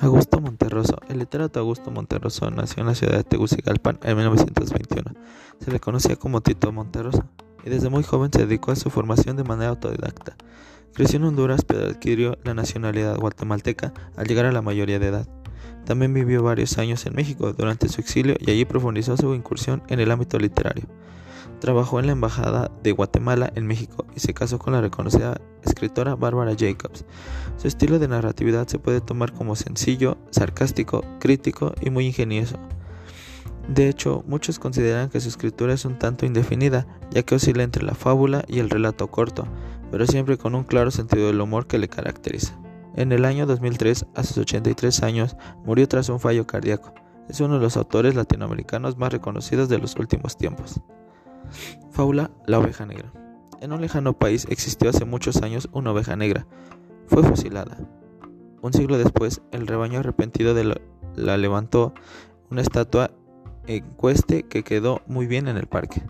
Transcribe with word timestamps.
Augusto 0.00 0.40
Monterroso. 0.40 0.98
El 1.08 1.18
literato 1.18 1.58
Augusto 1.58 1.90
Monterroso 1.90 2.48
nació 2.52 2.82
en 2.82 2.86
la 2.86 2.94
ciudad 2.94 3.16
de 3.16 3.24
Tegucigalpan 3.24 3.98
en 4.04 4.16
1921. 4.16 5.14
Se 5.58 5.72
le 5.72 5.80
conocía 5.80 6.14
como 6.14 6.42
Tito 6.42 6.70
Monterroso 6.70 7.24
y 7.64 7.70
desde 7.70 7.88
muy 7.88 8.04
joven 8.04 8.30
se 8.32 8.46
dedicó 8.46 8.70
a 8.70 8.76
su 8.76 8.90
formación 8.90 9.36
de 9.36 9.42
manera 9.42 9.70
autodidacta. 9.70 10.36
Creció 10.94 11.18
en 11.18 11.24
Honduras 11.24 11.64
pero 11.64 11.86
adquirió 11.86 12.38
la 12.44 12.54
nacionalidad 12.54 13.18
guatemalteca 13.18 13.92
al 14.16 14.28
llegar 14.28 14.46
a 14.46 14.52
la 14.52 14.62
mayoría 14.62 15.00
de 15.00 15.08
edad. 15.08 15.28
También 15.84 16.14
vivió 16.14 16.44
varios 16.44 16.78
años 16.78 17.04
en 17.06 17.16
México 17.16 17.52
durante 17.52 17.88
su 17.88 18.00
exilio 18.00 18.36
y 18.38 18.50
allí 18.52 18.64
profundizó 18.64 19.16
su 19.16 19.34
incursión 19.34 19.82
en 19.88 19.98
el 19.98 20.12
ámbito 20.12 20.38
literario. 20.38 20.86
Trabajó 21.62 22.00
en 22.00 22.06
la 22.06 22.12
Embajada 22.12 22.72
de 22.82 22.90
Guatemala 22.90 23.52
en 23.54 23.68
México 23.68 24.04
y 24.16 24.18
se 24.18 24.34
casó 24.34 24.58
con 24.58 24.72
la 24.72 24.80
reconocida 24.80 25.40
escritora 25.62 26.16
Bárbara 26.16 26.56
Jacobs. 26.58 27.04
Su 27.56 27.68
estilo 27.68 28.00
de 28.00 28.08
narratividad 28.08 28.66
se 28.66 28.80
puede 28.80 29.00
tomar 29.00 29.32
como 29.32 29.54
sencillo, 29.54 30.18
sarcástico, 30.30 31.04
crítico 31.20 31.72
y 31.80 31.90
muy 31.90 32.06
ingenioso. 32.08 32.58
De 33.68 33.88
hecho, 33.88 34.24
muchos 34.26 34.58
consideran 34.58 35.08
que 35.08 35.20
su 35.20 35.28
escritura 35.28 35.72
es 35.72 35.84
un 35.84 36.00
tanto 36.00 36.26
indefinida, 36.26 36.84
ya 37.12 37.22
que 37.22 37.36
oscila 37.36 37.62
entre 37.62 37.84
la 37.84 37.94
fábula 37.94 38.44
y 38.48 38.58
el 38.58 38.68
relato 38.68 39.06
corto, 39.12 39.46
pero 39.92 40.04
siempre 40.08 40.38
con 40.38 40.56
un 40.56 40.64
claro 40.64 40.90
sentido 40.90 41.28
del 41.28 41.40
humor 41.40 41.68
que 41.68 41.78
le 41.78 41.86
caracteriza. 41.86 42.58
En 42.96 43.12
el 43.12 43.24
año 43.24 43.46
2003, 43.46 44.06
a 44.16 44.24
sus 44.24 44.38
83 44.38 45.00
años, 45.04 45.36
murió 45.64 45.86
tras 45.86 46.08
un 46.08 46.18
fallo 46.18 46.44
cardíaco. 46.44 46.92
Es 47.28 47.38
uno 47.38 47.54
de 47.54 47.60
los 47.60 47.76
autores 47.76 48.16
latinoamericanos 48.16 48.98
más 48.98 49.12
reconocidos 49.12 49.68
de 49.68 49.78
los 49.78 49.94
últimos 49.94 50.36
tiempos. 50.36 50.82
Fábula 51.90 52.30
La 52.46 52.58
oveja 52.58 52.86
negra. 52.86 53.12
En 53.60 53.72
un 53.72 53.80
lejano 53.80 54.18
país 54.18 54.46
existió 54.50 54.90
hace 54.90 55.04
muchos 55.04 55.42
años 55.42 55.68
una 55.72 55.92
oveja 55.92 56.16
negra. 56.16 56.46
Fue 57.06 57.22
fusilada. 57.22 57.78
Un 58.60 58.72
siglo 58.72 58.98
después, 58.98 59.42
el 59.52 59.66
rebaño 59.66 60.00
arrepentido 60.00 60.54
de 60.54 60.64
la, 61.14 61.36
levantó 61.36 61.94
una 62.50 62.62
estatua 62.62 63.10
en 63.66 63.84
cueste 63.94 64.44
que 64.44 64.64
quedó 64.64 65.02
muy 65.06 65.26
bien 65.26 65.48
en 65.48 65.56
el 65.56 65.66
parque. 65.66 66.02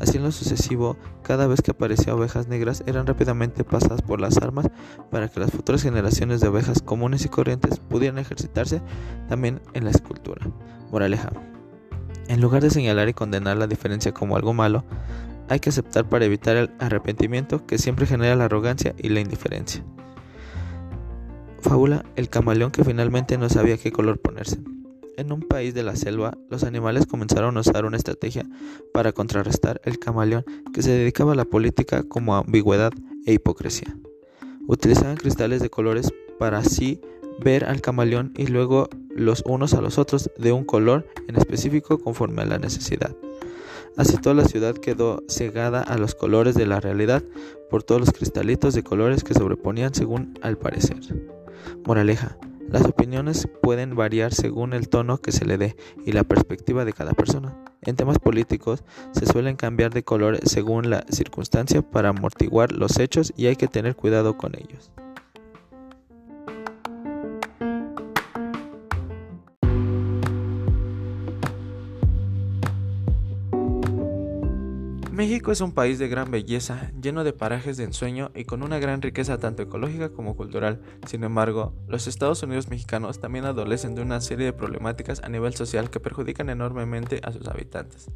Así 0.00 0.18
en 0.18 0.22
lo 0.22 0.32
sucesivo, 0.32 0.96
cada 1.22 1.46
vez 1.46 1.60
que 1.62 1.70
aparecían 1.70 2.16
ovejas 2.16 2.46
negras 2.48 2.84
eran 2.86 3.06
rápidamente 3.06 3.64
pasadas 3.64 4.02
por 4.02 4.20
las 4.20 4.36
armas 4.36 4.68
para 5.10 5.28
que 5.28 5.40
las 5.40 5.50
futuras 5.50 5.82
generaciones 5.82 6.40
de 6.40 6.48
ovejas 6.48 6.82
comunes 6.82 7.24
y 7.24 7.28
corrientes 7.28 7.78
pudieran 7.78 8.18
ejercitarse 8.18 8.82
también 9.28 9.60
en 9.74 9.84
la 9.84 9.90
escultura. 9.90 10.46
Moraleja. 10.90 11.30
En 12.28 12.42
lugar 12.42 12.62
de 12.62 12.70
señalar 12.70 13.08
y 13.08 13.14
condenar 13.14 13.56
la 13.56 13.66
diferencia 13.66 14.12
como 14.12 14.36
algo 14.36 14.52
malo, 14.52 14.84
hay 15.48 15.60
que 15.60 15.70
aceptar 15.70 16.06
para 16.08 16.26
evitar 16.26 16.56
el 16.56 16.70
arrepentimiento 16.78 17.66
que 17.66 17.78
siempre 17.78 18.06
genera 18.06 18.36
la 18.36 18.44
arrogancia 18.44 18.94
y 18.98 19.08
la 19.08 19.20
indiferencia. 19.20 19.82
Fábula 21.62 22.04
El 22.16 22.28
camaleón 22.28 22.70
que 22.70 22.84
finalmente 22.84 23.38
no 23.38 23.48
sabía 23.48 23.78
qué 23.78 23.90
color 23.90 24.20
ponerse. 24.20 24.58
En 25.16 25.32
un 25.32 25.40
país 25.40 25.74
de 25.74 25.82
la 25.82 25.96
selva, 25.96 26.36
los 26.48 26.64
animales 26.64 27.06
comenzaron 27.06 27.56
a 27.56 27.60
usar 27.60 27.86
una 27.86 27.96
estrategia 27.96 28.44
para 28.92 29.12
contrarrestar 29.12 29.80
el 29.84 29.98
camaleón 29.98 30.44
que 30.72 30.82
se 30.82 30.90
dedicaba 30.90 31.32
a 31.32 31.34
la 31.34 31.46
política 31.46 32.04
como 32.04 32.36
ambigüedad 32.36 32.92
e 33.26 33.32
hipocresía. 33.32 33.96
Utilizaban 34.68 35.16
cristales 35.16 35.62
de 35.62 35.70
colores 35.70 36.12
para 36.38 36.58
así 36.58 37.00
ver 37.38 37.64
al 37.64 37.80
camaleón 37.80 38.32
y 38.36 38.46
luego 38.46 38.88
los 39.10 39.42
unos 39.46 39.74
a 39.74 39.80
los 39.80 39.98
otros 39.98 40.30
de 40.38 40.52
un 40.52 40.64
color 40.64 41.06
en 41.28 41.36
específico 41.36 41.98
conforme 41.98 42.42
a 42.42 42.46
la 42.46 42.58
necesidad. 42.58 43.14
Así 43.96 44.16
toda 44.16 44.34
la 44.34 44.44
ciudad 44.44 44.76
quedó 44.76 45.24
cegada 45.28 45.82
a 45.82 45.98
los 45.98 46.14
colores 46.14 46.54
de 46.54 46.66
la 46.66 46.80
realidad 46.80 47.24
por 47.68 47.82
todos 47.82 48.00
los 48.00 48.12
cristalitos 48.12 48.74
de 48.74 48.84
colores 48.84 49.24
que 49.24 49.34
sobreponían 49.34 49.92
según 49.94 50.38
al 50.40 50.56
parecer. 50.56 50.98
Moraleja. 51.84 52.38
Las 52.68 52.84
opiniones 52.84 53.48
pueden 53.62 53.96
variar 53.96 54.34
según 54.34 54.74
el 54.74 54.90
tono 54.90 55.18
que 55.18 55.32
se 55.32 55.46
le 55.46 55.56
dé 55.56 55.74
y 56.04 56.12
la 56.12 56.22
perspectiva 56.22 56.84
de 56.84 56.92
cada 56.92 57.12
persona. 57.12 57.56
En 57.80 57.96
temas 57.96 58.18
políticos 58.18 58.84
se 59.12 59.24
suelen 59.24 59.56
cambiar 59.56 59.94
de 59.94 60.02
color 60.04 60.38
según 60.44 60.90
la 60.90 61.02
circunstancia 61.08 61.80
para 61.80 62.10
amortiguar 62.10 62.72
los 62.72 62.98
hechos 62.98 63.32
y 63.36 63.46
hay 63.46 63.56
que 63.56 63.68
tener 63.68 63.96
cuidado 63.96 64.36
con 64.36 64.54
ellos. 64.54 64.92
México 75.18 75.50
es 75.50 75.60
un 75.60 75.72
país 75.72 75.98
de 75.98 76.06
gran 76.06 76.30
belleza, 76.30 76.92
lleno 76.92 77.24
de 77.24 77.32
parajes 77.32 77.76
de 77.76 77.82
ensueño 77.82 78.30
y 78.36 78.44
con 78.44 78.62
una 78.62 78.78
gran 78.78 79.02
riqueza 79.02 79.36
tanto 79.36 79.64
ecológica 79.64 80.10
como 80.10 80.36
cultural. 80.36 80.80
Sin 81.08 81.24
embargo, 81.24 81.74
los 81.88 82.06
Estados 82.06 82.40
Unidos 82.44 82.68
mexicanos 82.68 83.18
también 83.18 83.44
adolecen 83.44 83.96
de 83.96 84.02
una 84.02 84.20
serie 84.20 84.46
de 84.46 84.52
problemáticas 84.52 85.20
a 85.24 85.28
nivel 85.28 85.54
social 85.54 85.90
que 85.90 85.98
perjudican 85.98 86.50
enormemente 86.50 87.20
a 87.24 87.32
sus 87.32 87.48
habitantes. 87.48 88.12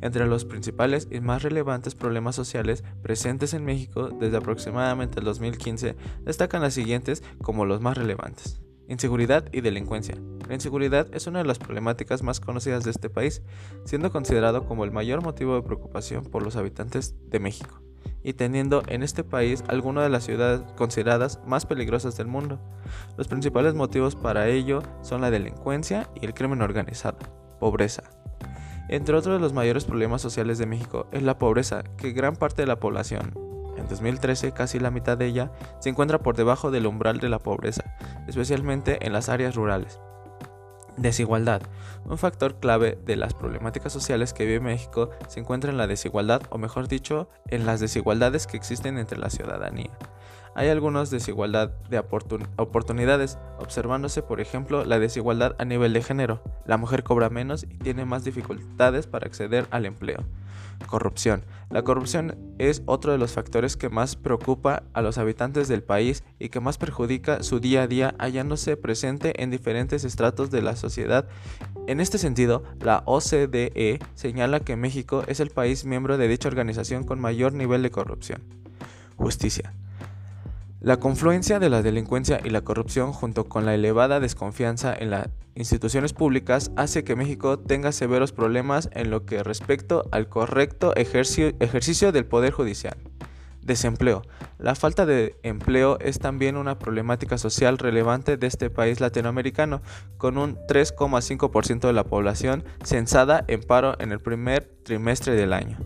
Entre 0.00 0.26
los 0.26 0.46
principales 0.46 1.08
y 1.10 1.20
más 1.20 1.42
relevantes 1.42 1.94
problemas 1.94 2.34
sociales 2.34 2.84
presentes 3.02 3.52
en 3.52 3.66
México 3.66 4.08
desde 4.08 4.38
aproximadamente 4.38 5.18
el 5.18 5.26
2015 5.26 5.94
destacan 6.24 6.62
las 6.62 6.72
siguientes 6.72 7.22
como 7.42 7.66
los 7.66 7.82
más 7.82 7.98
relevantes. 7.98 8.62
Inseguridad 8.88 9.46
y 9.52 9.62
delincuencia. 9.62 10.16
La 10.48 10.54
inseguridad 10.54 11.08
es 11.12 11.26
una 11.26 11.40
de 11.40 11.44
las 11.44 11.58
problemáticas 11.58 12.22
más 12.22 12.38
conocidas 12.38 12.84
de 12.84 12.92
este 12.92 13.10
país, 13.10 13.42
siendo 13.84 14.12
considerado 14.12 14.64
como 14.64 14.84
el 14.84 14.92
mayor 14.92 15.22
motivo 15.22 15.56
de 15.56 15.62
preocupación 15.62 16.24
por 16.24 16.42
los 16.42 16.54
habitantes 16.54 17.16
de 17.28 17.40
México, 17.40 17.82
y 18.22 18.34
teniendo 18.34 18.82
en 18.86 19.02
este 19.02 19.24
país 19.24 19.64
algunas 19.66 20.04
de 20.04 20.10
las 20.10 20.24
ciudades 20.24 20.62
consideradas 20.76 21.40
más 21.46 21.66
peligrosas 21.66 22.16
del 22.16 22.28
mundo. 22.28 22.60
Los 23.16 23.26
principales 23.26 23.74
motivos 23.74 24.14
para 24.14 24.48
ello 24.48 24.82
son 25.02 25.20
la 25.20 25.32
delincuencia 25.32 26.08
y 26.20 26.24
el 26.24 26.34
crimen 26.34 26.62
organizado, 26.62 27.18
pobreza. 27.58 28.04
Entre 28.88 29.16
otros 29.16 29.34
de 29.34 29.40
los 29.40 29.52
mayores 29.52 29.84
problemas 29.84 30.22
sociales 30.22 30.58
de 30.58 30.66
México 30.66 31.08
es 31.10 31.24
la 31.24 31.38
pobreza, 31.38 31.82
que 31.96 32.12
gran 32.12 32.36
parte 32.36 32.62
de 32.62 32.66
la 32.66 32.78
población, 32.78 33.45
en 33.76 33.88
2013, 33.88 34.52
casi 34.52 34.78
la 34.78 34.90
mitad 34.90 35.16
de 35.16 35.26
ella 35.26 35.52
se 35.78 35.88
encuentra 35.88 36.18
por 36.18 36.36
debajo 36.36 36.70
del 36.70 36.86
umbral 36.86 37.18
de 37.18 37.28
la 37.28 37.38
pobreza, 37.38 37.84
especialmente 38.26 39.04
en 39.06 39.12
las 39.12 39.28
áreas 39.28 39.54
rurales. 39.54 40.00
Desigualdad. 40.96 41.60
Un 42.06 42.16
factor 42.16 42.58
clave 42.58 42.98
de 43.04 43.16
las 43.16 43.34
problemáticas 43.34 43.92
sociales 43.92 44.32
que 44.32 44.46
vive 44.46 44.60
México 44.60 45.10
se 45.28 45.40
encuentra 45.40 45.70
en 45.70 45.76
la 45.76 45.86
desigualdad, 45.86 46.42
o 46.48 46.58
mejor 46.58 46.88
dicho, 46.88 47.28
en 47.48 47.66
las 47.66 47.80
desigualdades 47.80 48.46
que 48.46 48.56
existen 48.56 48.96
entre 48.96 49.18
la 49.18 49.28
ciudadanía. 49.28 49.90
Hay 50.56 50.70
algunas 50.70 51.10
desigualdad 51.10 51.68
de 51.90 51.98
oportunidades, 51.98 53.36
observándose 53.58 54.22
por 54.22 54.40
ejemplo 54.40 54.86
la 54.86 54.98
desigualdad 54.98 55.54
a 55.58 55.66
nivel 55.66 55.92
de 55.92 56.02
género. 56.02 56.42
La 56.64 56.78
mujer 56.78 57.02
cobra 57.02 57.28
menos 57.28 57.64
y 57.64 57.76
tiene 57.76 58.06
más 58.06 58.24
dificultades 58.24 59.06
para 59.06 59.26
acceder 59.26 59.66
al 59.70 59.84
empleo. 59.84 60.24
Corrupción. 60.86 61.44
La 61.68 61.82
corrupción 61.82 62.38
es 62.56 62.82
otro 62.86 63.12
de 63.12 63.18
los 63.18 63.32
factores 63.32 63.76
que 63.76 63.90
más 63.90 64.16
preocupa 64.16 64.84
a 64.94 65.02
los 65.02 65.18
habitantes 65.18 65.68
del 65.68 65.82
país 65.82 66.24
y 66.38 66.48
que 66.48 66.60
más 66.60 66.78
perjudica 66.78 67.42
su 67.42 67.60
día 67.60 67.82
a 67.82 67.86
día 67.86 68.14
hallándose 68.18 68.78
presente 68.78 69.42
en 69.42 69.50
diferentes 69.50 70.04
estratos 70.04 70.50
de 70.50 70.62
la 70.62 70.74
sociedad. 70.74 71.28
En 71.86 72.00
este 72.00 72.16
sentido, 72.16 72.62
la 72.80 73.02
OCDE 73.04 73.98
señala 74.14 74.60
que 74.60 74.76
México 74.76 75.22
es 75.26 75.40
el 75.40 75.50
país 75.50 75.84
miembro 75.84 76.16
de 76.16 76.28
dicha 76.28 76.48
organización 76.48 77.04
con 77.04 77.20
mayor 77.20 77.52
nivel 77.52 77.82
de 77.82 77.90
corrupción. 77.90 78.42
Justicia. 79.16 79.74
La 80.80 80.98
confluencia 80.98 81.58
de 81.58 81.70
la 81.70 81.82
delincuencia 81.82 82.40
y 82.44 82.50
la 82.50 82.60
corrupción 82.60 83.12
junto 83.12 83.44
con 83.44 83.64
la 83.64 83.74
elevada 83.74 84.20
desconfianza 84.20 84.94
en 84.94 85.10
las 85.10 85.28
instituciones 85.54 86.12
públicas 86.12 86.70
hace 86.76 87.02
que 87.02 87.16
México 87.16 87.58
tenga 87.58 87.92
severos 87.92 88.32
problemas 88.32 88.90
en 88.92 89.10
lo 89.10 89.24
que 89.24 89.42
respecto 89.42 90.04
al 90.12 90.28
correcto 90.28 90.94
ejercicio 90.94 92.12
del 92.12 92.26
poder 92.26 92.52
judicial. 92.52 92.96
Desempleo. 93.62 94.22
La 94.58 94.74
falta 94.74 95.06
de 95.06 95.34
empleo 95.42 95.98
es 95.98 96.18
también 96.18 96.56
una 96.56 96.78
problemática 96.78 97.38
social 97.38 97.78
relevante 97.78 98.36
de 98.36 98.46
este 98.46 98.68
país 98.68 99.00
latinoamericano, 99.00 99.80
con 100.18 100.36
un 100.36 100.56
3,5% 100.68 101.86
de 101.86 101.92
la 101.92 102.04
población 102.04 102.64
censada 102.84 103.44
en 103.48 103.62
paro 103.62 103.96
en 103.98 104.12
el 104.12 104.20
primer 104.20 104.70
trimestre 104.84 105.34
del 105.34 105.54
año. 105.54 105.78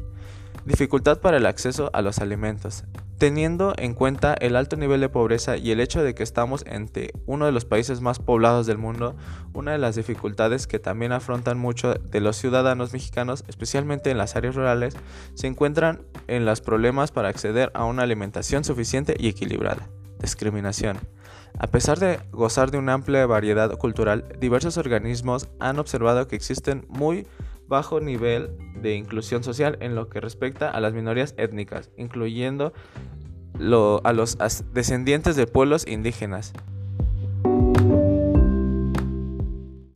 Dificultad 0.66 1.20
para 1.20 1.38
el 1.38 1.46
acceso 1.46 1.90
a 1.94 2.02
los 2.02 2.18
alimentos. 2.18 2.84
Teniendo 3.20 3.74
en 3.76 3.92
cuenta 3.92 4.32
el 4.32 4.56
alto 4.56 4.78
nivel 4.78 5.02
de 5.02 5.10
pobreza 5.10 5.58
y 5.58 5.72
el 5.72 5.80
hecho 5.80 6.02
de 6.02 6.14
que 6.14 6.22
estamos 6.22 6.64
entre 6.66 7.12
uno 7.26 7.44
de 7.44 7.52
los 7.52 7.66
países 7.66 8.00
más 8.00 8.18
poblados 8.18 8.66
del 8.66 8.78
mundo, 8.78 9.14
una 9.52 9.72
de 9.72 9.78
las 9.78 9.96
dificultades 9.96 10.66
que 10.66 10.78
también 10.78 11.12
afrontan 11.12 11.58
muchos 11.58 11.98
de 12.10 12.20
los 12.20 12.38
ciudadanos 12.38 12.94
mexicanos, 12.94 13.44
especialmente 13.46 14.10
en 14.10 14.16
las 14.16 14.36
áreas 14.36 14.54
rurales, 14.54 14.96
se 15.34 15.48
encuentran 15.48 16.00
en 16.28 16.46
los 16.46 16.62
problemas 16.62 17.12
para 17.12 17.28
acceder 17.28 17.70
a 17.74 17.84
una 17.84 18.04
alimentación 18.04 18.64
suficiente 18.64 19.14
y 19.18 19.28
equilibrada. 19.28 19.86
Discriminación. 20.18 20.96
A 21.58 21.66
pesar 21.66 21.98
de 21.98 22.20
gozar 22.32 22.70
de 22.70 22.78
una 22.78 22.94
amplia 22.94 23.26
variedad 23.26 23.70
cultural, 23.76 24.24
diversos 24.40 24.78
organismos 24.78 25.50
han 25.58 25.78
observado 25.78 26.26
que 26.26 26.36
existen 26.36 26.86
muy 26.88 27.26
bajo 27.70 28.00
nivel 28.00 28.50
de 28.82 28.96
inclusión 28.96 29.42
social 29.42 29.78
en 29.80 29.94
lo 29.94 30.08
que 30.10 30.20
respecta 30.20 30.68
a 30.68 30.80
las 30.80 30.92
minorías 30.92 31.34
étnicas, 31.38 31.90
incluyendo 31.96 32.74
a 34.04 34.12
los 34.12 34.36
descendientes 34.74 35.36
de 35.36 35.46
pueblos 35.46 35.86
indígenas. 35.86 36.52